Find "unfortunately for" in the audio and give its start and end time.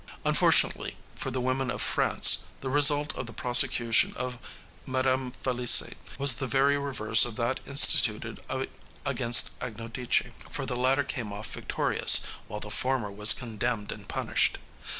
0.25-1.29